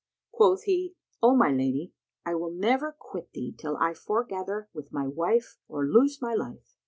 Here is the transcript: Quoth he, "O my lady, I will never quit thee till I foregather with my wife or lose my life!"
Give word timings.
Quoth 0.31 0.63
he, 0.63 0.95
"O 1.21 1.35
my 1.35 1.51
lady, 1.51 1.93
I 2.25 2.33
will 2.33 2.49
never 2.49 2.91
quit 2.97 3.31
thee 3.33 3.53
till 3.55 3.77
I 3.77 3.93
foregather 3.93 4.67
with 4.73 4.91
my 4.91 5.05
wife 5.07 5.59
or 5.67 5.85
lose 5.85 6.19
my 6.19 6.33
life!" 6.33 6.73